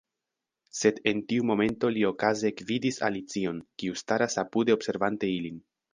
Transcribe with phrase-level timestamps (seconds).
[0.77, 5.63] Sed en tiu momento li okaze ekvidis Alicion, kiu staras apude observante ilin.